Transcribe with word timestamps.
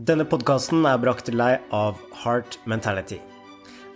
Denne 0.00 0.24
podkasten 0.24 0.86
er 0.88 0.96
brakt 0.96 1.26
til 1.28 1.36
deg 1.36 1.66
av 1.76 1.98
Heart 2.22 2.54
Mentality. 2.70 3.18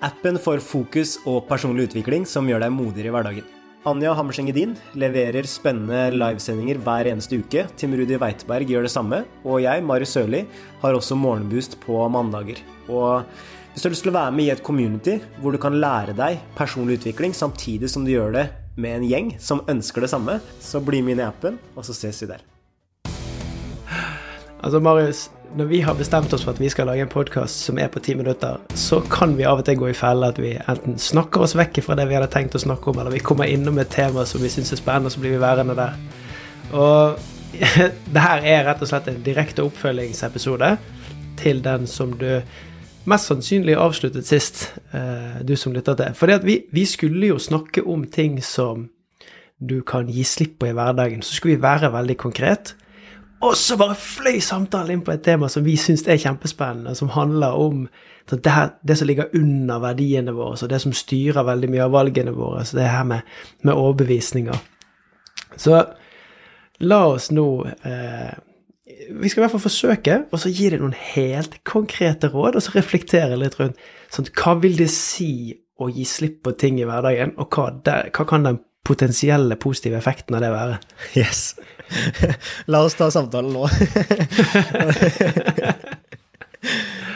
Appen 0.05 0.37
for 0.37 0.61
fokus 0.61 1.15
og 1.25 1.47
personlig 1.49 1.87
utvikling 1.89 2.27
som 2.29 2.45
gjør 2.51 2.61
deg 2.67 2.75
modigere 2.75 3.09
i 3.09 3.15
hverdagen. 3.15 3.47
Anja 3.89 4.13
Hammerseng 4.19 4.51
Edin 4.53 4.75
leverer 5.01 5.49
spennende 5.49 6.11
livesendinger 6.13 6.83
hver 6.85 7.09
eneste 7.09 7.41
uke. 7.41 7.65
Tim 7.81 7.97
Rudi 7.97 8.19
Weiteberg 8.21 8.69
gjør 8.69 8.85
det 8.85 8.93
samme. 8.93 9.23
Og 9.49 9.63
jeg, 9.65 9.85
Marius 9.89 10.13
Sørli, 10.19 10.45
har 10.85 10.99
også 10.99 11.17
morgenboost 11.17 11.79
på 11.81 12.05
mandager. 12.13 12.61
Og 12.85 13.25
hvis 13.73 13.81
du 13.81 13.89
har 13.89 13.97
lyst 13.97 14.05
til 14.05 14.13
å 14.13 14.19
være 14.21 14.37
med 14.37 14.51
i 14.51 14.55
et 14.59 14.65
community 14.67 15.19
hvor 15.41 15.57
du 15.57 15.63
kan 15.63 15.81
lære 15.81 16.13
deg 16.21 16.43
personlig 16.59 17.01
utvikling 17.01 17.33
samtidig 17.33 17.89
som 17.89 18.05
du 18.05 18.13
gjør 18.13 18.37
det 18.43 18.49
med 18.77 18.99
en 18.99 19.09
gjeng 19.09 19.37
som 19.41 19.65
ønsker 19.73 20.05
det 20.05 20.13
samme, 20.13 20.43
så 20.61 20.85
bli 20.85 21.01
med 21.01 21.17
inn 21.17 21.25
i 21.25 21.31
appen, 21.31 21.63
og 21.73 21.89
så 21.89 21.97
ses 21.97 22.27
vi 22.27 22.35
der. 22.35 22.45
Altså, 24.65 24.81
Marius, 24.81 25.31
når 25.57 25.65
vi 25.69 25.79
har 25.85 25.93
bestemt 25.95 26.33
oss 26.33 26.45
for 26.47 26.55
at 26.55 26.61
vi 26.61 26.71
skal 26.73 26.87
lage 26.89 27.05
en 27.05 27.11
podkast 27.13 27.67
som 27.67 27.77
er 27.79 27.91
på 27.93 28.01
ti 28.01 28.15
minutter, 28.17 28.63
så 28.73 29.03
kan 29.13 29.35
vi 29.37 29.45
av 29.45 29.59
og 29.61 29.67
til 29.67 29.77
gå 29.77 29.91
i 29.91 29.97
felle 29.97 30.31
at 30.33 30.39
vi 30.41 30.55
enten 30.57 30.97
snakker 30.97 31.45
oss 31.45 31.53
vekk 31.59 31.83
fra 31.85 31.97
det 31.99 32.07
vi 32.09 32.17
hadde 32.17 32.31
tenkt 32.33 32.57
å 32.57 32.63
snakke 32.63 32.89
om, 32.89 33.03
eller 33.03 33.13
vi 33.13 33.21
kommer 33.21 33.51
innom 33.51 33.77
et 33.83 33.93
tema 33.93 34.25
som 34.25 34.41
vi 34.41 34.49
syns 34.49 34.73
er 34.73 34.81
spennende, 34.81 35.11
og 35.11 35.13
så 35.13 35.21
blir 35.21 35.35
vi 35.35 35.41
værende 35.43 35.77
der. 35.77 35.99
Og 36.73 37.19
det 38.15 38.23
her 38.25 38.47
er 38.55 38.65
rett 38.71 38.81
og 38.81 38.89
slett 38.89 39.11
en 39.13 39.19
direkte 39.27 39.67
oppfølgingsepisode 39.69 40.71
til 41.43 41.61
den 41.67 41.85
som 41.91 42.15
du 42.17 42.31
mest 43.05 43.29
sannsynlig 43.29 43.75
avsluttet 43.77 44.25
sist, 44.25 44.63
eh, 44.97 45.43
du 45.45 45.53
som 45.61 45.75
lytter 45.77 45.99
til. 45.99 46.17
For 46.17 46.33
vi, 46.47 46.63
vi 46.73 46.87
skulle 46.89 47.35
jo 47.35 47.37
snakke 47.37 47.85
om 47.85 48.07
ting 48.09 48.41
som 48.41 48.89
du 49.61 49.83
kan 49.85 50.09
gi 50.09 50.25
slipp 50.25 50.57
på 50.63 50.73
i 50.73 50.75
hverdagen. 50.77 51.21
Så 51.21 51.37
skulle 51.37 51.59
vi 51.59 51.67
være 51.67 51.93
veldig 51.93 52.17
konkret. 52.25 52.73
Og 53.45 53.57
så 53.61 53.77
bare 53.77 53.97
fløy 53.99 54.39
samtalen 54.43 54.97
inn 54.97 55.05
på 55.05 55.13
et 55.13 55.25
tema 55.25 55.51
som 55.53 55.65
vi 55.67 55.75
syns 55.81 56.07
er 56.09 56.21
kjempespennende, 56.21 56.95
som 56.97 57.11
handler 57.13 57.59
om 57.61 57.85
det, 58.31 58.49
her, 58.49 58.71
det, 58.87 58.97
som 58.97 59.09
ligger 59.11 59.35
under 59.37 59.83
verdiene 59.83 60.33
våre, 60.33 60.57
og 60.57 60.71
det 60.71 60.81
som 60.81 60.95
styrer 60.97 61.45
veldig 61.45 61.69
mye 61.75 61.85
av 61.85 61.93
valgene 61.93 62.33
våre. 62.37 62.63
Så 62.65 62.79
det 62.79 62.89
her 62.89 63.05
med, 63.09 63.27
med 63.67 63.77
overbevisninger. 63.77 64.63
Så 65.61 65.83
la 66.83 67.01
oss 67.07 67.29
nå 67.31 67.47
eh, 67.87 68.33
Vi 69.15 69.29
skal 69.29 69.43
i 69.43 69.45
hvert 69.45 69.53
fall 69.53 69.67
forsøke, 69.67 70.17
og 70.33 70.41
så 70.41 70.51
gi 70.51 70.71
deg 70.73 70.81
noen 70.81 70.97
helt 71.13 71.59
konkrete 71.69 72.31
råd, 72.33 72.57
og 72.57 72.65
så 72.65 72.79
reflektere 72.79 73.37
litt 73.37 73.59
rundt 73.61 73.81
sånn, 74.15 74.31
hva 74.41 74.57
vil 74.63 74.79
det 74.81 74.89
si 74.93 75.53
å 75.83 75.91
gi 75.93 76.07
slipp 76.09 76.41
på 76.47 76.55
ting 76.57 76.79
i 76.81 76.87
hverdagen, 76.89 77.35
og 77.37 77.53
hva, 77.53 77.69
der, 77.85 78.09
hva 78.15 78.25
kan 78.31 78.47
den 78.47 78.63
potensielle 78.85 79.57
positive 79.61 79.99
effekten 79.99 80.37
av 80.37 80.45
det 80.45 80.53
være? 80.55 80.79
Yes. 81.21 81.55
La 82.73 82.81
oss 82.85 82.97
ta 82.99 83.11
samtalen 83.13 83.53
nå. 83.55 83.65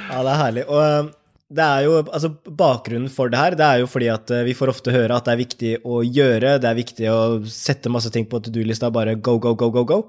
ja, 0.08 0.18
det 0.22 0.32
er 0.32 0.42
herlig. 0.42 0.64
Og 0.68 0.80
um, 0.82 1.08
det 1.48 1.64
er 1.64 1.86
jo, 1.86 1.92
altså 2.04 2.28
Bakgrunnen 2.44 3.08
for 3.12 3.32
det 3.32 3.40
her 3.40 3.56
det 3.56 3.64
er 3.64 3.78
jo 3.80 3.88
fordi 3.88 4.10
at 4.12 4.30
uh, 4.34 4.44
vi 4.44 4.56
får 4.56 4.74
ofte 4.74 4.92
høre 4.92 5.16
at 5.16 5.24
det 5.28 5.32
er 5.32 5.40
viktig 5.40 5.72
å 5.88 6.02
gjøre, 6.04 6.58
det 6.60 6.68
er 6.68 6.76
viktig 6.76 7.08
å 7.12 7.20
sette 7.48 7.92
masse 7.92 8.12
ting 8.14 8.28
på 8.28 8.42
to 8.44 8.52
do-lista, 8.52 8.92
bare 8.92 9.16
go, 9.16 9.38
go, 9.40 9.54
go, 9.56 9.70
go, 9.72 9.84
go. 9.88 10.02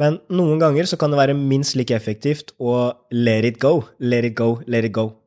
Men 0.00 0.20
noen 0.32 0.60
ganger 0.62 0.86
så 0.88 0.96
kan 0.96 1.10
det 1.12 1.18
være 1.20 1.36
minst 1.36 1.76
like 1.76 1.94
effektivt 1.96 2.54
å 2.62 2.92
let 3.12 3.44
it 3.44 3.60
go, 3.60 3.84
let 3.98 4.24
it 4.24 4.36
go, 4.38 4.60
let 4.70 4.86
it 4.86 4.94
go. 4.96 5.19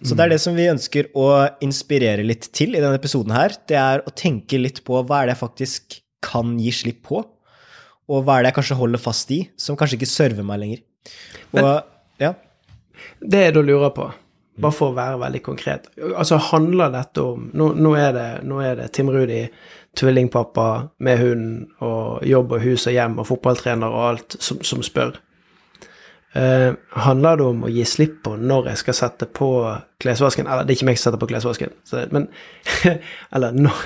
Så 0.00 0.16
det 0.16 0.24
er 0.24 0.32
det 0.32 0.40
som 0.40 0.56
vi 0.56 0.70
ønsker 0.70 1.10
å 1.18 1.26
inspirere 1.64 2.24
litt 2.24 2.48
til 2.56 2.72
i 2.72 2.80
denne 2.80 2.96
episoden 2.96 3.34
her. 3.36 3.52
Det 3.68 3.76
er 3.76 4.04
å 4.06 4.14
tenke 4.16 4.60
litt 4.60 4.80
på 4.86 5.02
hva 5.02 5.20
er 5.20 5.28
det 5.28 5.36
jeg 5.36 5.42
faktisk 5.42 5.98
kan 6.24 6.54
gi 6.60 6.72
slipp 6.74 7.02
på, 7.08 7.20
og 8.10 8.24
hva 8.24 8.38
er 8.38 8.44
det 8.44 8.50
jeg 8.50 8.58
kanskje 8.60 8.80
holder 8.80 9.02
fast 9.02 9.30
i, 9.34 9.42
som 9.60 9.76
kanskje 9.78 10.00
ikke 10.00 10.10
server 10.10 10.46
meg 10.46 10.62
lenger. 10.62 10.82
Og, 11.52 11.60
Men, 11.60 11.68
ja. 12.20 12.32
Det 13.20 13.44
da 13.56 13.62
lurer 13.64 13.92
på, 13.96 14.08
bare 14.60 14.76
for 14.76 14.92
å 14.92 14.96
være 14.96 15.20
veldig 15.22 15.40
konkret 15.40 15.86
Altså, 15.96 16.36
handler 16.50 16.90
dette 16.92 17.22
om 17.24 17.46
Nå, 17.56 17.70
nå, 17.80 17.94
er, 17.96 18.10
det, 18.12 18.26
nå 18.44 18.58
er, 18.60 18.74
det, 18.76 18.90
Tim 18.92 19.08
Rudi, 19.12 19.46
tvillingpappa 19.96 20.66
med 21.00 21.22
hund 21.22 21.84
og 21.86 22.26
jobb 22.28 22.52
og 22.56 22.64
hus 22.66 22.84
og 22.90 22.96
hjem 22.96 23.16
og 23.22 23.28
fotballtrener 23.30 23.96
og 23.96 24.04
alt, 24.10 24.36
som, 24.44 24.60
som 24.66 24.84
spør. 24.84 25.16
Uh, 26.30 26.76
handler 26.94 27.40
det 27.40 27.46
om 27.50 27.64
å 27.66 27.72
gi 27.74 27.82
slipp 27.88 28.20
på 28.22 28.36
når 28.38 28.68
jeg 28.70 28.82
skal 28.84 28.98
sette 29.00 29.26
på 29.34 29.50
klesvasken? 30.02 30.46
Eller 30.46 30.62
det 30.62 30.76
er 30.76 30.78
ikke 30.78 30.90
meg 30.92 31.00
som 31.00 31.08
setter 31.08 31.22
på 31.24 31.30
klesvasken, 31.32 31.74
så, 31.82 32.04
men 32.14 32.28
Eller 33.34 33.56
når 33.56 33.80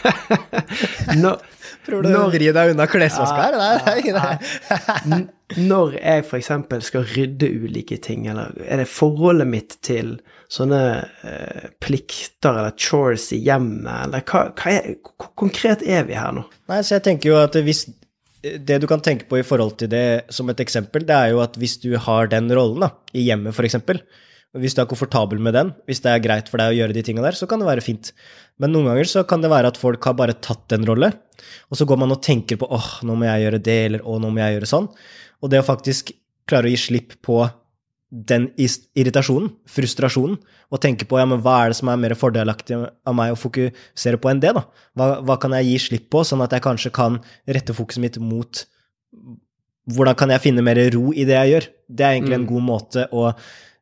når, 1.20 1.42
Prøver 1.84 2.06
du 2.06 2.16
å 2.16 2.24
vri 2.32 2.48
deg 2.54 2.72
unna 2.72 2.86
klesvaska 2.88 3.44
her? 3.44 3.56
Nei, 3.60 4.14
nei, 4.16 5.20
når 5.60 5.96
jeg 5.98 6.24
f.eks. 6.24 6.50
skal 6.86 7.06
rydde 7.12 7.48
ulike 7.64 7.98
ting, 8.02 8.26
eller 8.30 8.54
er 8.64 8.82
det 8.82 8.88
forholdet 8.90 9.48
mitt 9.50 9.76
til 9.84 10.16
sånne 10.50 10.82
uh, 11.22 11.70
plikter 11.82 12.56
eller 12.56 12.76
chores 12.78 13.30
i 13.36 13.40
hjemmet, 13.44 13.90
eller 14.08 14.24
hva, 14.26 14.46
hva 14.56 14.76
er, 14.76 14.94
hvor 15.04 15.32
konkret 15.44 15.84
er 15.86 16.06
vi 16.08 16.18
her 16.18 16.34
nå? 16.36 16.44
Nei, 16.70 16.82
så 16.86 16.98
jeg 16.98 17.06
tenker 17.08 17.32
jo 17.32 17.40
at 17.40 17.58
hvis 17.66 17.86
det 18.40 18.80
du 18.80 18.86
kan 18.88 19.02
tenke 19.04 19.28
på 19.28 19.40
i 19.40 19.44
forhold 19.46 19.76
til 19.80 19.90
det 19.92 20.32
som 20.32 20.48
et 20.48 20.60
eksempel, 20.62 21.04
det 21.06 21.16
er 21.16 21.34
jo 21.34 21.42
at 21.44 21.56
hvis 21.60 21.76
du 21.82 21.92
har 22.00 22.30
den 22.32 22.48
rollen 22.56 22.86
da, 22.86 22.92
i 23.12 23.26
hjemmet, 23.26 23.54
f.eks., 23.54 23.76
hvis 24.58 24.74
du 24.74 24.80
er 24.82 24.88
komfortabel 24.90 25.38
med 25.38 25.54
den, 25.54 25.68
hvis 25.86 26.00
det 26.02 26.10
er 26.10 26.22
greit 26.24 26.48
for 26.50 26.58
deg 26.58 26.72
å 26.72 26.74
gjøre 26.74 26.94
de 26.96 27.04
tingene 27.06 27.28
der, 27.28 27.36
så 27.38 27.46
kan 27.46 27.60
det 27.62 27.68
være 27.68 27.84
fint. 27.86 28.10
Men 28.58 28.72
noen 28.74 28.88
ganger 28.90 29.06
så 29.06 29.22
kan 29.28 29.44
det 29.44 29.50
være 29.52 29.70
at 29.70 29.78
folk 29.78 30.02
har 30.08 30.16
bare 30.18 30.34
tatt 30.42 30.74
en 30.74 30.88
rolle, 30.88 31.12
og 31.70 31.78
så 31.78 31.86
går 31.86 32.00
man 32.02 32.16
og 32.16 32.22
tenker 32.26 32.58
på 32.58 32.66
åh, 32.66 32.88
nå 33.06 33.14
må 33.14 33.28
jeg 33.28 33.44
gjøre 33.44 33.62
det, 33.68 33.78
eller 33.90 34.02
åh, 34.02 34.18
nå 34.22 34.32
må 34.32 34.42
jeg 34.42 34.56
gjøre 34.56 34.70
sånn. 34.72 34.88
Og 35.40 35.52
det 35.52 35.62
å 35.62 35.68
faktisk 35.68 36.10
klare 36.50 36.66
å 36.66 36.72
gi 36.72 36.80
slipp 36.82 37.14
på 37.22 37.44
den 38.10 38.48
irritasjonen, 38.58 39.52
frustrasjonen, 39.70 40.38
og 40.70 40.82
tenke 40.82 41.06
på 41.06 41.18
ja, 41.20 41.26
men 41.30 41.42
hva 41.44 41.60
er 41.62 41.70
det 41.70 41.78
som 41.78 41.90
er 41.92 42.00
mer 42.02 42.16
fordelaktig 42.18 42.78
av 42.78 43.16
meg 43.16 43.34
å 43.34 43.38
fokusere 43.38 44.18
på 44.18 44.32
enn 44.32 44.42
det, 44.42 44.50
da? 44.56 44.64
Hva, 44.98 45.08
hva 45.26 45.38
kan 45.42 45.54
jeg 45.58 45.68
gi 45.68 45.78
slipp 45.86 46.08
på, 46.10 46.24
sånn 46.26 46.42
at 46.42 46.54
jeg 46.56 46.64
kanskje 46.64 46.92
kan 46.94 47.20
rette 47.46 47.76
fokuset 47.76 48.02
mitt 48.02 48.18
mot 48.22 48.64
hvordan 49.90 50.18
kan 50.18 50.30
jeg 50.34 50.44
finne 50.44 50.62
mer 50.62 50.78
ro 50.94 51.10
i 51.14 51.24
det 51.26 51.38
jeg 51.38 51.54
gjør? 51.54 51.66
Det 51.88 52.06
er 52.06 52.16
egentlig 52.16 52.36
en 52.36 52.44
mm. 52.44 52.50
god 52.50 52.66
måte 52.66 53.06
å 53.14 53.30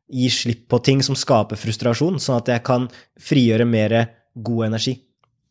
gi 0.09 0.29
slipp 0.33 0.65
på 0.71 0.79
ting 0.85 1.03
som 1.05 1.17
skaper 1.17 1.59
frustrasjon, 1.59 2.17
sånn 2.21 2.39
at 2.39 2.49
jeg 2.53 2.65
kan 2.65 2.87
frigjøre 3.21 3.67
mer 3.69 3.97
god 4.33 4.69
energi. 4.71 4.95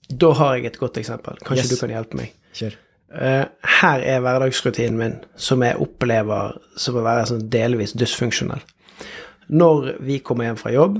Da 0.09 0.33
har 0.39 0.56
jeg 0.56 0.71
et 0.71 0.78
godt 0.81 0.99
eksempel. 1.03 1.39
Kanskje 1.45 1.66
yes. 1.66 1.72
du 1.75 1.81
kan 1.83 1.93
hjelpe 1.93 2.19
meg. 2.19 2.34
Kjør. 2.56 2.78
Uh, 3.09 3.45
her 3.81 4.03
er 4.05 4.21
hverdagsrutinen 4.21 4.99
min, 4.99 5.15
som 5.37 5.63
jeg 5.65 5.79
opplever 5.81 6.59
som 6.77 6.99
å 6.99 7.05
være 7.07 7.29
sånn 7.31 7.47
delvis 7.53 7.95
dysfunksjonell. 7.97 8.61
Når 9.49 9.95
vi 10.05 10.19
kommer 10.21 10.49
hjem 10.49 10.61
fra 10.61 10.75
jobb, 10.75 10.99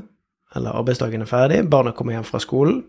eller 0.57 0.79
arbeidsdagen 0.81 1.25
er 1.25 1.29
ferdig, 1.29 1.61
barna 1.69 1.93
kommer 1.93 2.17
hjem 2.17 2.25
fra 2.25 2.41
skolen, 2.41 2.81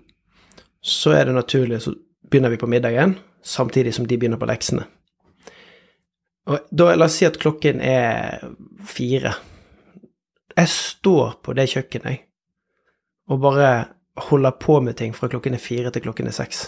så 0.79 1.11
er 1.17 1.27
det 1.27 1.35
naturlig 1.35 1.81
så 1.83 1.91
begynner 2.31 2.53
vi 2.53 2.61
på 2.61 2.69
middagen, 2.71 3.17
samtidig 3.43 3.91
som 3.97 4.07
de 4.07 4.15
begynner 4.15 4.39
på 4.39 4.47
leksene. 4.47 4.85
Og 6.49 6.71
da, 6.71 6.93
la 6.95 7.09
oss 7.09 7.19
si 7.19 7.27
at 7.27 7.37
klokken 7.41 7.83
er 7.83 8.39
fire 8.87 9.35
jeg 10.59 10.69
står 10.69 11.39
på 11.43 11.53
det 11.55 11.69
kjøkkenet, 11.71 12.25
og 13.29 13.41
bare 13.41 13.69
holder 14.29 14.57
på 14.59 14.79
med 14.83 14.97
ting 14.99 15.13
fra 15.15 15.29
klokken 15.31 15.55
er 15.55 15.63
fire 15.63 15.91
til 15.93 16.03
klokken 16.03 16.27
er 16.27 16.35
seks. 16.35 16.65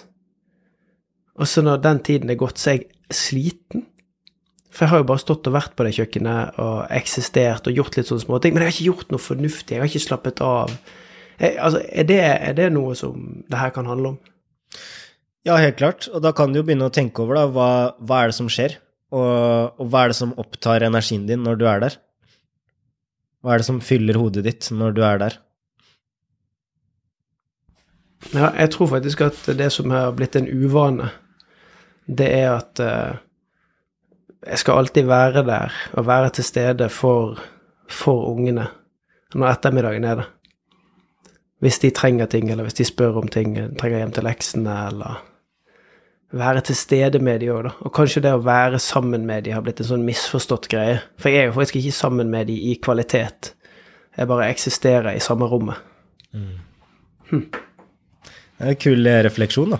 Og 1.39 1.47
så 1.47 1.63
når 1.63 1.81
den 1.83 2.01
tiden 2.05 2.31
er 2.31 2.39
gått, 2.39 2.59
så 2.59 2.73
er 2.73 2.81
jeg 2.81 3.15
sliten. 3.15 3.85
For 4.71 4.85
jeg 4.85 4.93
har 4.93 5.01
jo 5.01 5.07
bare 5.09 5.23
stått 5.23 5.47
og 5.49 5.55
vært 5.55 5.73
på 5.75 5.83
det 5.83 5.93
kjøkkenet 5.97 6.59
og 6.63 6.75
eksistert 6.95 7.67
og 7.67 7.75
gjort 7.75 7.97
litt 7.97 8.07
sånne 8.07 8.23
småting, 8.23 8.53
men 8.55 8.63
jeg 8.63 8.69
har 8.69 8.75
ikke 8.77 8.89
gjort 8.89 9.09
noe 9.11 9.23
fornuftig, 9.23 9.75
jeg 9.75 9.83
har 9.83 9.89
ikke 9.89 10.03
slappet 10.05 10.43
av. 10.47 10.71
Jeg, 11.41 11.57
altså, 11.57 11.81
er 11.91 12.07
det, 12.07 12.19
er 12.21 12.55
det, 12.55 12.69
noe 12.75 12.95
som 12.95 13.41
det 13.51 13.59
her 13.59 13.73
kan 13.75 13.89
handle 13.89 14.13
om? 14.13 14.21
Ja, 15.47 15.57
helt 15.57 15.79
klart. 15.79 16.07
Og 16.13 16.23
da 16.23 16.31
kan 16.37 16.53
du 16.53 16.61
jo 16.61 16.65
begynne 16.67 16.87
å 16.87 16.93
tenke 16.93 17.23
over 17.23 17.39
da, 17.39 17.45
hva, 17.51 17.69
hva 17.99 18.21
er 18.21 18.31
det 18.31 18.37
som 18.37 18.47
skjer, 18.51 18.77
og, 19.11 19.75
og 19.75 19.91
hva 19.91 20.05
er 20.05 20.13
det 20.13 20.19
som 20.21 20.35
opptar 20.39 20.85
energien 20.87 21.27
din 21.27 21.43
når 21.43 21.59
du 21.59 21.67
er 21.67 21.83
der? 21.83 21.97
Hva 23.41 23.55
er 23.55 23.63
det 23.63 23.67
som 23.67 23.81
fyller 23.83 24.19
hodet 24.21 24.45
ditt 24.45 24.69
når 24.71 24.95
du 24.95 25.01
er 25.03 25.19
der? 25.19 25.39
Ja, 28.29 28.51
jeg 28.53 28.71
tror 28.71 28.87
faktisk 28.87 29.21
at 29.25 29.39
det 29.57 29.71
som 29.73 29.91
har 29.91 30.13
blitt 30.15 30.35
en 30.37 30.47
uvane, 30.47 31.09
det 32.07 32.27
er 32.33 32.51
at 32.53 32.81
uh, 32.83 33.17
jeg 34.47 34.61
skal 34.61 34.81
alltid 34.81 35.09
være 35.09 35.43
der 35.45 35.73
og 35.93 36.07
være 36.07 36.29
til 36.37 36.43
stede 36.43 36.89
for, 36.89 37.39
for 37.89 38.29
ungene 38.33 38.67
når 39.35 39.47
ettermiddagen 39.47 40.03
er 40.03 40.15
det. 40.21 40.29
Hvis 41.61 41.79
de 41.79 41.89
trenger 41.89 42.25
ting, 42.25 42.49
eller 42.51 42.65
hvis 42.65 42.73
de 42.73 42.85
spør 42.85 43.19
om 43.21 43.27
ting, 43.27 43.55
trenger 43.79 43.97
hjem 43.97 44.11
til 44.11 44.25
leksene, 44.25 44.77
eller 44.87 45.21
være 46.31 46.61
til 46.61 46.75
stede 46.75 47.19
med 47.19 47.39
de 47.39 47.51
òg, 47.53 47.63
da. 47.67 47.73
Og 47.85 47.93
kanskje 47.93 48.23
det 48.25 48.33
å 48.33 48.41
være 48.43 48.79
sammen 48.81 49.27
med 49.29 49.45
de 49.45 49.53
har 49.53 49.61
blitt 49.61 49.79
en 49.83 49.89
sånn 49.91 50.05
misforstått 50.07 50.69
greie. 50.71 51.01
For 51.21 51.29
jeg 51.29 51.43
er 51.43 51.51
jo 51.51 51.57
faktisk 51.59 51.81
ikke 51.81 51.97
sammen 51.99 52.31
med 52.33 52.49
de 52.49 52.57
i 52.71 52.77
kvalitet. 52.81 53.53
Jeg 54.17 54.27
bare 54.27 54.49
eksisterer 54.49 55.13
i 55.13 55.23
samme 55.23 55.47
rommet. 55.51 55.77
Mm. 56.33 56.57
Hm. 57.29 57.45
En 58.61 58.77
kul 58.77 59.07
eh, 59.09 59.23
refleksjon, 59.25 59.73
da. 59.73 59.79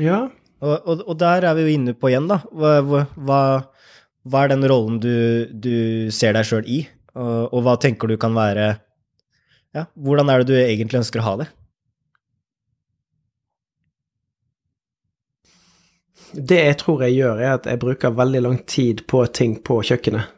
Ja. 0.00 0.20
Og, 0.64 0.76
og, 0.88 1.02
og, 1.04 1.14
der 1.20 1.44
er 1.44 1.56
vi 1.56 1.66
jo 1.66 1.74
inne 1.76 1.92
på 1.96 2.08
igjen, 2.10 2.28
da. 2.30 2.40
Hva, 2.52 2.78
hva, 2.80 3.40
Hva 4.26 4.42
er 4.42 4.54
den 4.54 4.64
rollen 4.66 4.96
du, 5.02 5.46
du 5.52 6.08
ser 6.14 6.34
deg 6.34 6.48
sjøl 6.48 6.66
i, 6.66 6.80
og, 7.14 7.52
og, 7.52 7.60
hva 7.66 7.76
tenker 7.80 8.10
du 8.10 8.16
kan 8.20 8.34
være 8.36 8.72
Ja, 9.76 9.86
hvordan 9.94 10.32
er 10.32 10.42
det 10.42 10.48
du 10.48 10.56
egentlig 10.58 11.02
ønsker 11.02 11.22
å 11.22 11.26
ha 11.28 11.34
det? 11.42 11.48
Det 16.36 16.58
jeg 16.58 16.78
tror 16.80 17.04
jeg 17.04 17.16
gjør, 17.20 17.38
er 17.40 17.52
at 17.54 17.68
jeg 17.70 17.80
bruker 17.80 18.16
veldig 18.16 18.42
lang 18.44 18.56
tid 18.68 19.04
på 19.08 19.22
ting 19.32 19.54
på 19.64 19.78
kjøkkenet. 19.86 20.32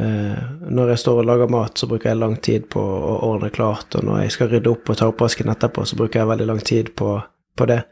Eh, 0.00 0.42
når 0.72 0.94
jeg 0.94 1.02
står 1.02 1.20
og 1.20 1.26
lager 1.28 1.50
mat, 1.52 1.76
så 1.76 1.88
bruker 1.88 2.10
jeg 2.10 2.20
lang 2.20 2.38
tid 2.40 2.68
på 2.72 2.80
å 2.80 3.16
ordne 3.28 3.52
klart, 3.52 3.92
og 3.98 4.06
når 4.08 4.24
jeg 4.24 4.36
skal 4.36 4.52
rydde 4.52 4.72
opp 4.72 4.88
og 4.88 4.98
ta 4.98 5.08
oppvasken 5.12 5.52
etterpå, 5.52 5.84
så 5.84 5.98
bruker 5.98 6.22
jeg 6.22 6.30
veldig 6.30 6.48
lang 6.48 6.62
tid 6.64 6.94
på, 6.96 7.16
på 7.56 7.68
det. 7.68 7.82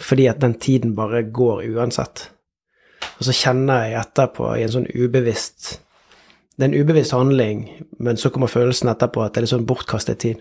Fordi 0.00 0.28
at 0.30 0.40
den 0.40 0.54
tiden 0.62 0.94
bare 0.96 1.24
går 1.26 1.64
uansett. 1.74 2.28
Og 3.18 3.26
så 3.26 3.34
kjenner 3.36 3.88
jeg 3.88 3.98
etterpå 4.00 4.52
i 4.56 4.64
en 4.64 4.72
sånn 4.72 4.86
ubevisst 4.96 5.74
Det 6.56 6.64
er 6.64 6.70
en 6.70 6.80
ubevisst 6.80 7.14
handling, 7.16 7.64
men 8.04 8.18
så 8.20 8.30
kommer 8.32 8.52
følelsen 8.52 8.90
etterpå 8.92 9.22
at 9.24 9.34
det 9.34 9.40
er 9.40 9.46
litt 9.46 9.52
sånn 9.54 9.68
bortkastet 9.68 10.20
tid. 10.20 10.40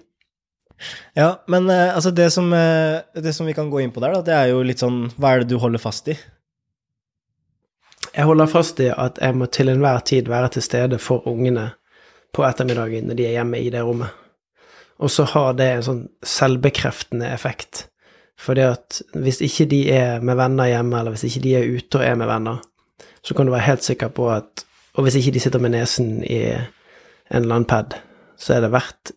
Ja, 1.16 1.42
men 1.52 1.68
uh, 1.68 1.96
altså 1.96 2.12
det 2.16 2.30
som, 2.32 2.52
uh, 2.56 3.00
det 3.16 3.34
som, 3.36 3.48
vi 3.48 3.56
kan 3.56 3.70
gå 3.72 3.82
inn 3.84 3.92
på 3.96 4.04
der, 4.04 4.16
da, 4.16 4.24
det 4.24 4.36
er 4.36 4.52
jo 4.54 4.62
litt 4.64 4.80
sånn 4.80 5.10
Hva 5.20 5.34
er 5.34 5.44
det 5.44 5.50
du 5.52 5.58
holder 5.60 5.82
fast 5.84 6.08
i? 6.12 6.16
Jeg 8.16 8.26
holder 8.26 8.50
fast 8.50 8.80
i 8.82 8.90
at 8.90 9.20
jeg 9.22 9.36
må 9.38 9.46
til 9.46 9.70
enhver 9.70 10.00
tid 10.06 10.30
være 10.30 10.50
til 10.56 10.66
stede 10.66 10.98
for 11.00 11.28
ungene 11.28 11.70
på 12.34 12.46
ettermiddagen 12.46 13.08
når 13.10 13.20
de 13.20 13.28
er 13.28 13.38
hjemme 13.38 13.60
i 13.62 13.70
det 13.74 13.84
rommet. 13.86 14.10
Og 15.00 15.12
så 15.12 15.24
har 15.32 15.54
det 15.56 15.68
en 15.72 15.86
sånn 15.86 16.02
selvbekreftende 16.26 17.30
effekt. 17.32 17.86
Fordi 18.40 18.66
at 18.68 19.02
hvis 19.20 19.42
ikke 19.44 19.68
de 19.72 19.80
er 19.94 20.24
med 20.24 20.40
venner 20.40 20.68
hjemme, 20.72 21.00
eller 21.00 21.16
hvis 21.16 21.28
ikke 21.30 21.44
de 21.44 21.54
er 21.60 21.70
ute 21.70 22.00
og 22.00 22.06
er 22.06 22.18
med 22.20 22.28
venner, 22.28 22.60
så 23.24 23.36
kan 23.36 23.48
du 23.48 23.54
være 23.54 23.68
helt 23.68 23.86
sikker 23.86 24.12
på 24.16 24.32
at 24.32 24.66
Og 24.98 25.04
hvis 25.06 25.16
ikke 25.16 25.32
de 25.32 25.40
sitter 25.40 25.62
med 25.62 25.70
nesen 25.70 26.24
i 26.26 26.40
en 26.50 26.66
eller 27.30 27.56
annen 27.56 27.68
pad, 27.70 27.94
så 28.36 28.56
er 28.56 28.64
det 28.66 28.72
hvert 28.74 29.12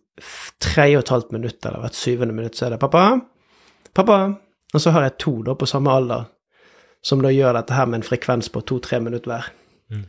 tre 0.60 0.84
og 0.92 1.00
et 1.00 1.08
halvt 1.08 1.32
minutt 1.32 1.66
eller 1.66 1.80
hvert 1.80 1.96
syvende 1.96 2.34
minutt 2.34 2.56
så 2.56 2.66
er 2.66 2.70
det 2.70 2.78
'pappa', 2.78 3.20
'pappa'. 3.96 4.34
Og 4.74 4.80
så 4.80 4.90
har 4.90 5.02
jeg 5.02 5.18
to 5.18 5.42
da 5.42 5.54
på 5.54 5.66
samme 5.66 5.90
alder 5.90 6.24
som 7.02 7.22
da 7.22 7.32
gjør 7.34 7.58
dette 7.58 7.74
her 7.74 7.88
med 7.90 8.00
en 8.00 8.06
frekvens 8.06 8.50
på 8.52 8.62
to-tre 8.66 9.00
minutter 9.02 9.32
hver. 9.32 9.50
Mm. 9.92 10.06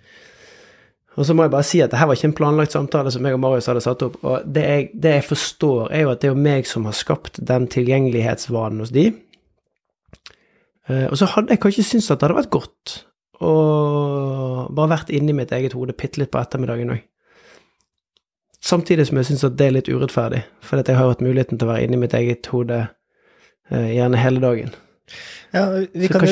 Og 1.13 1.27
så 1.27 1.35
må 1.37 1.45
jeg 1.45 1.53
bare 1.53 1.65
si 1.67 1.81
at 1.83 1.91
det 1.93 1.99
her 2.01 2.09
var 2.09 2.17
ikke 2.17 2.31
en 2.31 2.37
planlagt 2.37 2.73
samtale 2.73 3.11
som 3.13 3.25
jeg 3.25 3.35
og 3.35 3.41
Marius 3.43 3.69
hadde 3.69 3.83
satt 3.85 4.01
opp. 4.05 4.17
Og 4.25 4.45
det 4.49 4.63
jeg, 4.65 4.89
det 4.97 5.15
jeg, 5.17 5.25
forstår, 5.29 5.91
er 5.93 6.05
jo 6.05 6.13
at 6.13 6.21
det 6.21 6.29
er 6.29 6.33
jo 6.33 6.45
meg 6.47 6.69
som 6.69 6.87
har 6.89 6.97
skapt 6.97 7.37
den 7.37 7.67
tilgjengelighetsvanen 7.69 8.81
hos 8.81 8.93
de. 8.95 9.11
Uh, 10.89 11.05
og 11.11 11.17
så 11.19 11.29
hadde 11.35 11.53
jeg 11.53 11.61
kanskje 11.63 11.85
syntes 11.87 12.09
at 12.11 12.19
det 12.19 12.27
hadde 12.27 12.39
vært 12.41 12.53
godt 12.53 12.95
å 13.43 13.53
bare 14.73 14.93
vært 14.93 15.11
inni 15.13 15.35
mitt 15.35 15.51
eget 15.55 15.75
hode 15.77 15.95
bitte 15.97 16.21
litt 16.21 16.31
på 16.33 16.41
ettermiddagen 16.41 16.95
òg. 16.95 17.03
Samtidig 18.63 19.05
som 19.09 19.19
jeg 19.19 19.27
syns 19.27 19.45
at 19.47 19.57
det 19.59 19.67
er 19.67 19.75
litt 19.75 19.91
urettferdig, 19.91 20.43
for 20.63 20.79
jeg 20.79 20.95
har 20.97 21.09
hatt 21.11 21.23
muligheten 21.23 21.59
til 21.59 21.67
å 21.67 21.73
være 21.73 21.85
inni 21.87 21.99
mitt 21.99 22.15
eget 22.17 22.47
hode 22.51 22.79
uh, 22.87 23.89
gjerne 23.91 24.21
hele 24.21 24.41
dagen. 24.43 24.73
Ja 25.53 25.63
vi, 25.93 26.07
kan, 26.09 26.23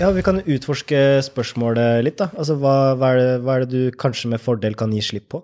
ja, 0.00 0.10
vi 0.10 0.22
kan 0.26 0.40
utforske 0.40 1.00
spørsmålet 1.22 2.02
litt, 2.06 2.16
da. 2.18 2.30
Altså, 2.34 2.56
hva, 2.58 2.94
hva, 2.98 3.12
er 3.12 3.20
det, 3.20 3.34
hva, 3.44 3.56
er 3.56 3.64
det, 3.64 3.70
du 3.74 3.98
kanskje 4.00 4.30
med 4.32 4.42
fordel 4.42 4.74
kan 4.78 4.94
gi 4.94 5.02
slipp 5.04 5.28
på? 5.34 5.42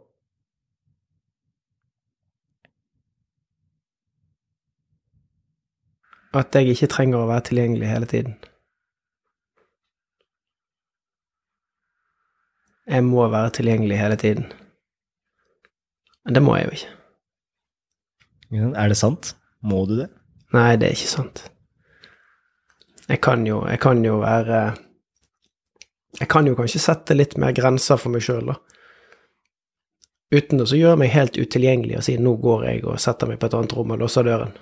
At 6.40 6.54
jeg 6.54 6.74
ikke 6.74 6.90
trenger 6.90 7.22
å 7.22 7.28
være 7.30 7.48
tilgjengelig 7.50 7.90
hele 7.90 8.08
tiden. 8.10 8.38
Jeg 12.90 13.06
må 13.06 13.26
være 13.30 13.52
tilgjengelig 13.54 13.98
hele 13.98 14.18
tiden. 14.18 14.50
Men 16.24 16.34
det 16.34 16.42
må 16.42 16.56
jeg 16.58 16.66
jo 16.66 16.76
ikke. 16.78 16.96
Er 18.74 18.90
det 18.90 18.98
sant? 18.98 19.34
Må 19.62 19.84
du 19.86 19.96
det? 20.00 20.08
Nei, 20.54 20.74
det 20.80 20.88
er 20.88 20.98
ikke 20.98 21.14
sant. 21.14 21.44
Jeg 23.10 23.20
kan 23.24 23.42
jo, 23.46 23.64
jeg 23.66 23.80
kan 23.82 24.04
jo 24.04 24.20
være 24.22 24.60
Jeg 26.20 26.28
kan 26.30 26.46
jo 26.46 26.56
kanskje 26.58 26.82
sette 26.82 27.14
litt 27.14 27.36
mer 27.38 27.54
grenser 27.54 27.98
for 27.98 28.10
meg 28.10 28.22
sjøl, 28.26 28.50
da. 28.50 28.56
Uten 30.30 30.62
å 30.62 30.66
gjøre 30.66 30.98
meg 30.98 31.10
helt 31.10 31.38
utilgjengelig 31.38 31.96
og 31.98 32.04
si 32.06 32.16
'nå 32.18 32.32
går 32.42 32.64
jeg 32.66 32.84
og 32.84 33.00
setter 33.02 33.26
meg 33.26 33.38
på 33.38 33.46
et 33.46 33.54
annet 33.54 33.72
rom 33.74 33.90
og 33.94 33.98
låser 33.98 34.26
døren'. 34.26 34.56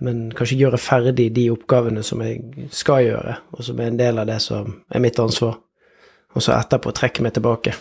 Men 0.00 0.30
kanskje 0.30 0.58
gjøre 0.58 0.78
ferdig 0.78 1.32
de 1.34 1.48
oppgavene 1.50 2.02
som 2.06 2.20
jeg 2.22 2.68
skal 2.70 3.02
gjøre, 3.02 3.36
og 3.52 3.64
som 3.64 3.80
er 3.80 3.86
en 3.90 3.96
del 3.98 4.18
av 4.18 4.26
det 4.26 4.40
som 4.42 4.82
er 4.90 5.00
mitt 5.00 5.18
ansvar. 5.18 5.58
Og 6.34 6.42
så 6.42 6.54
etterpå 6.54 6.94
trekke 6.94 7.22
meg 7.22 7.34
tilbake. 7.34 7.74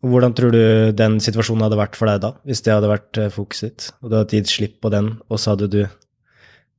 Hvordan 0.00 0.32
tror 0.32 0.54
du 0.54 0.92
den 0.96 1.18
situasjonen 1.20 1.66
hadde 1.66 1.76
vært 1.76 1.96
for 1.98 2.06
deg 2.06 2.20
da, 2.22 2.32
hvis 2.46 2.62
det 2.62 2.72
hadde 2.72 2.88
vært 2.88 3.18
fokuset 3.34 3.34
fokuset, 3.34 3.92
og 4.00 4.10
du 4.10 4.16
hadde 4.16 4.38
gitt 4.38 4.48
slipp 4.48 4.80
på 4.80 4.88
den, 4.88 5.20
og 5.28 5.38
så 5.40 5.50
hadde 5.50 5.68
du 5.68 5.82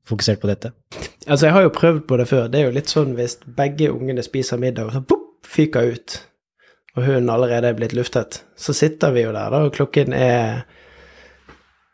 fokusert 0.08 0.42
på 0.42 0.50
dette? 0.50 0.72
Altså, 1.28 1.46
jeg 1.48 1.54
har 1.54 1.66
jo 1.66 1.74
prøvd 1.76 2.02
på 2.10 2.18
det 2.18 2.28
før. 2.30 2.48
Det 2.52 2.62
er 2.62 2.70
jo 2.70 2.76
litt 2.76 2.92
sånn 2.92 3.16
hvis 3.18 3.38
begge 3.58 3.92
ungene 3.94 4.24
spiser 4.26 4.62
middag, 4.62 4.90
og 4.90 4.96
så 4.96 5.04
boop, 5.06 5.28
fyker 5.52 5.94
ut, 5.96 6.18
og 6.96 7.06
hunden 7.06 7.32
allerede 7.34 7.72
er 7.72 7.78
blitt 7.78 7.96
luftet, 7.98 8.44
så 8.56 8.76
sitter 8.76 9.14
vi 9.16 9.26
jo 9.26 9.34
der, 9.34 9.52
da, 9.52 9.64
og 9.66 9.74
klokken 9.76 10.14
er 10.16 10.64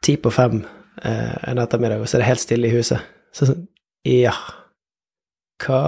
ti 0.05 0.17
på 0.21 0.31
fem 0.33 0.61
eh, 1.03 1.33
en 1.51 1.61
ettermiddag, 1.61 2.01
og 2.01 2.09
så 2.09 2.17
er 2.17 2.23
det 2.23 2.29
helt 2.31 2.43
stille 2.43 2.69
i 2.69 2.75
huset. 2.75 3.03
Så 3.35 3.49
sånn 3.51 3.65
Ja, 4.07 4.33
hva, 5.65 5.79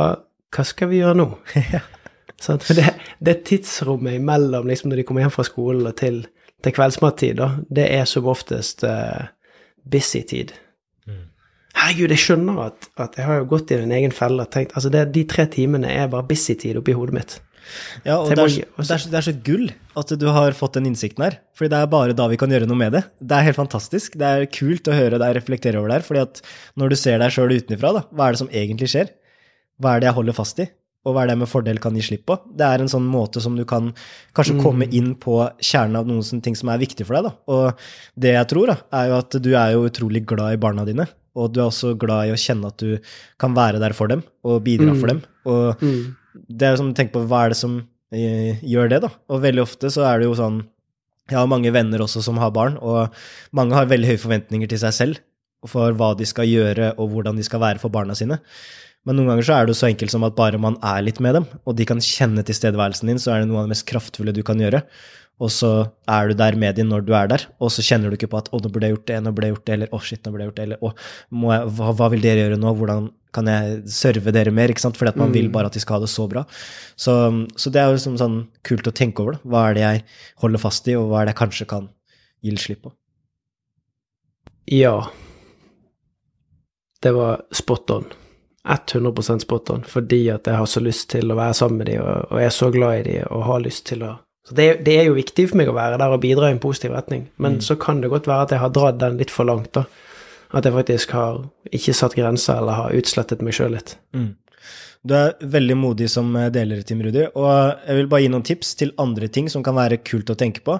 hva 0.51 0.65
skal 0.67 0.89
vi 0.91 0.99
gjøre 0.99 1.17
nå? 1.21 1.27
sånn, 2.43 2.59
for 2.59 2.75
det, 2.77 2.93
det 3.23 3.37
tidsrommet 3.47 4.17
imellom 4.17 4.67
liksom 4.67 4.91
når 4.91 5.01
de 5.01 5.05
kommer 5.07 5.23
hjem 5.23 5.35
fra 5.35 5.45
skolen 5.47 5.87
og 5.87 5.95
til, 6.01 6.23
til 6.65 6.75
kveldsmattid, 6.75 7.39
da, 7.39 7.51
det 7.69 7.85
er 7.95 8.09
som 8.09 8.27
oftest 8.29 8.83
eh, 8.87 9.29
busy-tid. 9.89 10.53
Herregud, 11.79 12.11
jeg 12.11 12.21
skjønner 12.21 12.57
at, 12.65 12.89
at, 12.99 13.13
jeg 13.15 13.27
har 13.27 13.39
jo 13.39 13.51
gått 13.53 13.71
i 13.71 13.77
en 13.79 13.93
egen 13.95 14.11
felle 14.15 14.43
og 14.43 14.51
tenkt 14.51 14.73
altså 14.75 14.91
det, 14.93 15.05
De 15.15 15.23
tre 15.29 15.45
timene 15.51 15.91
er 15.93 16.09
bare 16.11 16.27
busy-tid 16.27 16.79
oppi 16.79 16.95
hodet 16.97 17.15
mitt. 17.15 17.37
Ja, 18.03 18.17
og 18.17 18.31
det 18.33 18.41
er, 18.41 18.49
det, 18.49 18.85
er, 18.95 19.03
det 19.11 19.17
er, 19.19 19.25
så 19.27 19.33
gull 19.45 19.69
at 19.99 20.11
du 20.17 20.25
har 20.33 20.55
fått 20.57 20.79
den 20.79 20.89
innsikten 20.89 21.25
her. 21.25 21.37
fordi 21.57 21.71
det 21.73 21.79
er 21.79 21.91
bare 21.91 22.15
da 22.17 22.25
vi 22.31 22.39
kan 22.39 22.51
gjøre 22.51 22.67
noe 22.69 22.79
med 22.79 22.95
det. 22.97 23.03
Det 23.19 23.37
er 23.37 23.47
helt 23.49 23.59
fantastisk. 23.59 24.17
Det 24.19 24.25
er 24.25 24.49
kult 24.51 24.89
å 24.89 24.97
høre 24.97 25.21
deg 25.21 25.35
reflektere 25.37 25.79
over 25.79 25.91
det 25.91 25.99
her. 25.99 26.07
fordi 26.07 26.25
at 26.25 26.41
når 26.79 26.89
du 26.89 26.97
ser 26.99 27.21
deg 27.21 27.35
sjøl 27.35 27.55
utenfra, 27.55 27.93
da, 27.99 28.03
hva 28.09 28.27
er 28.27 28.35
det 28.35 28.41
som 28.43 28.51
egentlig 28.51 28.91
skjer? 28.95 29.13
Hva 29.79 29.95
er 29.95 30.01
det 30.01 30.09
jeg 30.09 30.17
holder 30.19 30.39
fast 30.39 30.63
i? 30.63 30.67
Og 31.07 31.15
hva 31.15 31.21
er 31.21 31.29
det 31.29 31.37
jeg 31.37 31.43
med 31.43 31.51
fordel 31.51 31.77
kan 31.79 31.95
gi 31.95 32.03
slipp 32.09 32.25
på? 32.27 32.35
Det 32.59 32.65
er 32.65 32.81
en 32.83 32.91
sånn 32.91 33.05
måte 33.07 33.39
som 33.43 33.55
du 33.55 33.63
kan 33.67 33.93
kanskje 34.35 34.57
mm. 34.57 34.63
komme 34.65 34.89
inn 34.91 35.13
på 35.21 35.37
kjernen 35.63 36.01
av 36.01 36.09
noen 36.09 36.43
ting 36.43 36.57
som 36.59 36.73
er 36.73 36.81
viktig 36.81 37.07
for 37.07 37.15
deg. 37.15 37.29
Da. 37.29 37.53
Og 37.53 38.19
det 38.19 38.35
jeg 38.35 38.49
tror, 38.51 38.73
da, 38.73 38.81
er 38.99 39.13
jo 39.13 39.21
at 39.21 39.39
du 39.39 39.49
er 39.53 39.77
jo 39.77 39.85
utrolig 39.87 40.25
glad 40.27 40.57
i 40.57 40.61
barna 40.61 40.83
dine 40.89 41.07
og 41.37 41.53
du 41.53 41.61
er 41.61 41.67
også 41.67 41.93
glad 41.99 42.29
i 42.29 42.33
å 42.33 42.39
kjenne 42.39 42.71
at 42.71 42.81
du 42.81 43.13
kan 43.41 43.55
være 43.57 43.81
der 43.81 43.95
for 43.97 44.11
dem 44.11 44.23
og 44.47 44.63
bidra 44.65 44.93
mm. 44.93 44.99
for 44.99 45.11
dem. 45.11 45.21
Og 45.49 45.83
mm. 45.83 46.01
det 46.49 46.67
er 46.69 46.79
som 46.79 46.91
tenk 46.97 47.13
på 47.13 47.23
hva 47.29 47.45
er 47.45 47.53
det 47.53 47.59
som 47.61 47.79
eh, 48.15 48.59
gjør 48.65 48.91
det, 48.93 49.01
da? 49.05 49.13
Og 49.29 49.43
veldig 49.45 49.65
ofte 49.65 49.91
så 49.93 50.05
er 50.09 50.19
det 50.19 50.29
jo 50.29 50.37
sånn 50.39 50.63
Jeg 51.29 51.37
har 51.37 51.49
mange 51.49 51.69
venner 51.69 52.01
også 52.01 52.23
som 52.25 52.39
har 52.41 52.53
barn, 52.55 52.79
og 52.81 53.13
mange 53.53 53.77
har 53.77 53.89
veldig 53.89 54.13
høye 54.13 54.21
forventninger 54.21 54.69
til 54.71 54.81
seg 54.81 54.95
selv 54.97 55.25
for 55.67 55.91
hva 55.93 56.13
de 56.15 56.25
skal 56.25 56.47
gjøre, 56.47 56.93
og 56.97 57.11
hvordan 57.11 57.37
de 57.37 57.43
skal 57.43 57.59
være 57.61 57.81
for 57.81 57.91
barna 57.91 58.15
sine. 58.15 58.39
Men 59.05 59.17
noen 59.19 59.29
ganger 59.31 59.45
så 59.45 59.55
er 59.55 59.67
det 59.67 59.73
jo 59.73 59.79
så 59.79 59.89
enkelt 59.89 60.11
som 60.13 60.23
at 60.25 60.35
bare 60.35 60.59
man 60.61 60.77
er 60.81 61.03
litt 61.03 61.19
med 61.23 61.35
dem, 61.37 61.45
og 61.67 61.75
de 61.77 61.85
kan 61.87 62.01
kjenne 62.03 62.43
tilstedeværelsen 62.47 63.11
din, 63.11 63.19
så 63.21 63.33
er 63.33 63.43
det 63.43 63.49
noe 63.51 63.61
av 63.61 63.67
det 63.67 63.73
mest 63.75 63.85
kraftfulle 63.91 64.33
du 64.35 64.41
kan 64.47 64.59
gjøre 64.59 64.81
og 65.39 65.51
så 65.55 65.71
er 66.11 66.29
du 66.29 66.35
der 66.35 66.57
med 66.59 66.75
dem 66.75 66.89
når 66.91 67.05
du 67.07 67.13
er 67.15 67.29
der, 67.31 67.45
og 67.63 67.71
så 67.71 67.83
kjenner 67.85 68.11
du 68.11 68.17
ikke 68.17 68.31
på 68.31 68.41
at 68.41 68.49
'å, 68.51 68.59
nå 68.59 68.71
burde 68.71 68.89
jeg 68.89 68.95
gjort 68.97 69.07
det', 69.07 69.21
'nå 69.23 69.31
burde 69.31 69.47
jeg 69.47 69.55
gjort 69.55 69.65
det', 69.65 69.73
eller 69.77 69.87
'å, 69.87 70.01
shit, 70.03 70.21
nå 70.23 70.31
burde 70.31 70.43
jeg 70.43 70.49
gjort 70.51 70.59
det', 70.59 70.67
eller 70.67 70.79
'å, 70.83 70.89
hva, 71.79 71.93
hva, 71.95 72.09
vil 72.11 72.21
dere 72.21 72.43
gjøre 72.43 72.59
nå', 72.59 72.75
hvordan 72.75 73.09
kan 73.31 73.45
jeg 73.47 73.83
serve 73.87 74.33
dere 74.35 74.51
mer', 74.51 74.69
ikke 74.69 74.83
sant, 74.83 74.97
fordi 74.97 75.13
at 75.13 75.21
man 75.21 75.29
mm. 75.29 75.33
vil 75.33 75.49
bare 75.49 75.71
at 75.71 75.73
de 75.73 75.79
skal 75.79 75.99
ha 75.99 76.03
det 76.03 76.11
så 76.11 76.27
bra. 76.27 76.43
Så, 76.97 77.15
så 77.55 77.71
det 77.71 77.79
er 77.79 77.87
jo 77.87 77.95
liksom 77.95 78.19
sånn 78.19 78.37
kult 78.67 78.87
å 78.87 78.95
tenke 78.95 79.23
over, 79.23 79.39
da. 79.39 79.39
Hva 79.47 79.69
er 79.69 79.73
det 79.73 79.85
jeg 79.85 80.05
holder 80.43 80.59
fast 80.59 80.87
i, 80.87 80.95
og 80.99 81.07
hva 81.07 81.21
er 81.21 81.29
det 81.29 81.35
jeg 81.37 81.41
kanskje 81.45 81.69
kan 81.71 81.89
gi 82.43 82.51
litt 82.51 82.65
slipp 82.65 82.83
på? 82.83 82.95
Ja. 84.75 85.09
Det 86.99 87.11
var 87.15 87.45
spot 87.55 87.95
on. 87.95 88.09
100 88.69 89.39
spot 89.39 89.69
on, 89.69 89.83
fordi 89.87 90.29
at 90.29 90.45
jeg 90.45 90.59
har 90.59 90.67
så 90.67 90.81
lyst 90.83 91.09
til 91.09 91.31
å 91.31 91.37
være 91.39 91.55
sammen 91.57 91.79
med 91.79 91.87
dem, 91.87 92.03
og, 92.03 92.27
og 92.33 92.41
er 92.43 92.51
så 92.53 92.67
glad 92.73 92.99
i 92.99 93.05
dem, 93.13 93.29
og 93.31 93.47
har 93.47 93.63
lyst 93.63 93.87
til 93.87 94.03
å 94.03 94.17
så 94.49 94.55
det, 94.57 94.67
det, 94.81 94.95
er 94.97 95.05
jo 95.05 95.17
viktig 95.17 95.43
for 95.51 95.59
meg 95.59 95.69
å 95.69 95.77
være 95.77 95.99
der 96.01 96.13
og 96.15 96.23
bidra 96.23 96.47
i 96.49 96.55
en 96.55 96.61
positiv 96.63 96.95
retning, 96.95 97.27
men 97.37 97.59
mm. 97.59 97.63
så 97.67 97.75
kan 97.77 97.99
det 98.01 98.09
godt 98.09 98.25
være 98.29 98.47
at 98.47 98.53
jeg 98.55 98.63
har 98.63 98.71
dratt 98.73 98.97
den 98.97 99.19
litt 99.21 99.33
for 99.33 99.45
langt, 99.45 99.69
da. 99.77 99.85
At 100.57 100.65
jeg 100.65 100.73
faktisk 100.73 101.11
har 101.13 101.43
ikke 101.69 101.93
satt 101.93 102.15
grenser 102.17 102.57
eller 102.57 102.79
har 102.79 102.95
utslettet 102.97 103.43
meg 103.45 103.53
sjøl 103.53 103.75
litt. 103.77 103.93
Mm. 104.17 104.31
Du 105.05 105.13
er 105.13 105.35
veldig 105.53 105.77
modig 105.77 106.09
som 106.09 106.33
deler, 106.51 106.81
Tim 106.81 107.03
Rudi, 107.05 107.27
og 107.29 107.51
jeg 107.85 107.99
vil 107.99 108.09
bare 108.09 108.25
gi 108.25 108.31
noen 108.33 108.47
tips 108.49 108.73
til 108.81 108.95
andre 108.99 109.29
ting 109.29 109.45
som 109.53 109.61
kan 109.63 109.77
være 109.77 110.01
kult 110.01 110.33
å 110.33 110.37
tenke 110.39 110.65
på. 110.65 110.79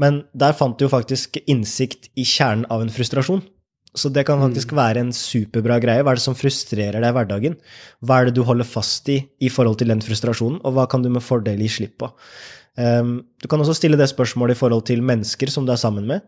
Men 0.00 0.22
der 0.32 0.56
fant 0.56 0.80
du 0.80 0.86
jo 0.86 0.94
faktisk 0.94 1.36
innsikt 1.44 2.08
i 2.16 2.24
kjernen 2.24 2.64
av 2.72 2.82
en 2.82 2.90
frustrasjon. 2.96 3.44
Så 3.92 4.08
det 4.08 4.24
kan 4.24 4.40
faktisk 4.40 4.72
være 4.72 5.02
en 5.04 5.12
superbra 5.12 5.76
greie. 5.82 6.00
Hva 6.00 6.14
er 6.14 6.20
det 6.20 6.24
som 6.24 6.36
frustrerer 6.36 6.96
deg 6.96 7.10
i 7.10 7.16
hverdagen? 7.16 7.58
Hva 8.00 8.20
er 8.20 8.28
det 8.28 8.38
du 8.38 8.42
holder 8.48 8.68
fast 8.68 9.10
i 9.12 9.18
i 9.44 9.50
forhold 9.52 9.82
til 9.82 9.92
den 9.92 10.00
frustrasjonen, 10.04 10.62
og 10.64 10.76
hva 10.76 10.86
kan 10.88 11.04
du 11.04 11.10
med 11.12 11.24
fordel 11.24 11.60
gi 11.60 11.68
slipp 11.76 11.98
på? 12.00 12.08
Um, 12.80 13.18
du 13.36 13.50
kan 13.52 13.60
også 13.60 13.76
stille 13.76 14.00
det 14.00 14.08
spørsmålet 14.08 14.56
i 14.56 14.62
forhold 14.62 14.86
til 14.88 15.04
mennesker 15.04 15.52
som 15.52 15.68
du 15.68 15.74
er 15.74 15.80
sammen 15.80 16.08
med. 16.08 16.24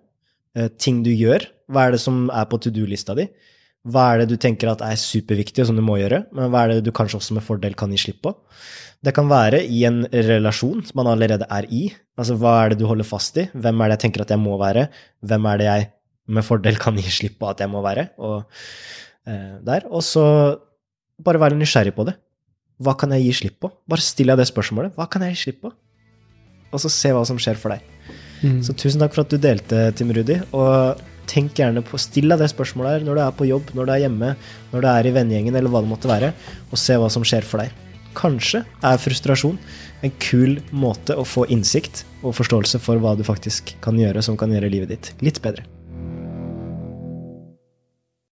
Uh, 0.52 0.68
ting 0.76 1.00
du 1.06 1.09
gjør. 1.14 1.49
Hva 1.73 1.87
er 1.87 1.97
det 1.97 2.02
som 2.04 2.28
er 2.28 2.44
på 2.50 2.61
to 2.61 2.73
do-lista 2.75 3.16
di? 3.16 3.30
Hva 3.88 4.11
er 4.12 4.23
det 4.23 4.33
du 4.33 4.37
tenker 4.40 4.68
at 4.68 4.85
er 4.85 5.00
superviktig, 5.00 5.64
og 5.64 5.71
som 5.71 5.80
du 5.80 5.85
må 5.85 5.97
gjøre? 6.00 6.26
Men 6.37 6.52
hva 6.52 6.64
er 6.64 6.75
det 6.75 6.85
du 6.85 6.92
kanskje 6.92 7.21
også 7.21 7.37
med 7.37 7.44
fordel 7.44 7.76
kan 7.76 7.92
gi 7.92 8.00
slipp 8.00 8.21
på? 8.25 8.37
Det 9.04 9.12
kan 9.16 9.28
være 9.28 9.64
i 9.64 9.83
en 9.88 10.04
relasjon 10.09 10.85
som 10.85 11.00
man 11.00 11.11
allerede 11.12 11.49
er 11.52 11.68
i. 11.68 11.87
Altså, 12.16 12.37
hva 12.40 12.54
er 12.62 12.73
det 12.73 12.80
du 12.80 12.87
holder 12.88 13.09
fast 13.09 13.37
i? 13.40 13.49
Hvem 13.52 13.80
er 13.80 13.90
det 13.90 13.99
jeg 13.99 14.06
tenker 14.06 14.25
at 14.25 14.33
jeg 14.33 14.40
må 14.40 14.56
være? 14.61 14.87
Hvem 15.25 15.49
er 15.49 15.61
det 15.61 15.68
jeg 15.68 15.92
med 16.26 16.47
fordel 16.47 16.78
kan 16.81 16.99
gi 17.00 17.11
slipp 17.12 17.38
på 17.40 17.50
at 17.50 17.62
jeg 17.62 17.71
må 17.73 17.83
være? 17.85 18.09
Og, 18.19 18.45
eh, 19.28 19.57
der. 19.64 19.88
Og 19.90 20.04
så 20.07 20.25
bare 21.25 21.40
være 21.40 21.59
nysgjerrig 21.59 21.95
på 21.97 22.07
det. 22.09 22.16
Hva 22.83 22.97
kan 22.99 23.12
jeg 23.14 23.26
gi 23.28 23.38
slipp 23.45 23.61
på? 23.62 23.71
Bare 23.88 24.02
still 24.02 24.33
deg 24.33 24.40
det 24.40 24.50
spørsmålet. 24.50 24.95
Hva 24.99 25.09
kan 25.11 25.23
jeg 25.23 25.37
gi 25.37 25.43
slipp 25.47 25.62
på? 25.62 25.73
Og 26.75 26.83
så 26.83 26.90
se 26.90 27.12
hva 27.14 27.23
som 27.26 27.38
skjer 27.38 27.59
for 27.61 27.75
deg. 27.75 27.85
Mm. 28.43 28.61
Så 28.66 28.75
tusen 28.76 29.00
takk 29.00 29.14
for 29.14 29.23
at 29.23 29.31
du 29.31 29.38
delte, 29.38 29.87
Tim 29.97 30.11
Rudi. 30.12 30.40
Og 30.52 31.02
tenk 31.31 31.54
gjerne 31.57 31.85
på, 31.87 32.00
still 32.00 32.33
deg 32.33 32.43
det 32.43 32.50
spørsmålet 32.52 32.99
her 32.99 33.07
når 33.07 33.16
du 33.16 33.23
er 33.25 33.37
på 33.38 33.49
jobb, 33.49 33.73
når 33.76 33.87
du 33.87 33.95
er 33.95 34.02
hjemme, 34.04 34.35
når 34.73 34.85
du 34.85 34.88
er 34.90 35.09
i 35.09 35.14
vennegjengen, 35.14 35.57
eller 35.57 35.73
hva 35.73 35.85
det 35.85 35.93
måtte 35.93 36.11
være, 36.11 36.35
og 36.71 36.81
se 36.81 36.99
hva 37.00 37.09
som 37.12 37.25
skjer 37.26 37.47
for 37.49 37.62
deg. 37.62 37.73
Kanskje 38.14 38.62
er 38.85 39.00
frustrasjon 39.00 39.57
en 40.04 40.12
kul 40.23 40.59
måte 40.71 41.16
å 41.19 41.25
få 41.26 41.49
innsikt 41.50 42.04
og 42.23 42.37
forståelse 42.38 42.83
for 42.83 43.00
hva 43.02 43.16
du 43.19 43.25
faktisk 43.26 43.75
kan 43.85 43.99
gjøre 43.99 44.23
som 44.23 44.38
kan 44.38 44.52
gjøre 44.52 44.71
livet 44.71 44.93
ditt 44.95 45.14
litt 45.25 45.40
bedre. 45.43 45.64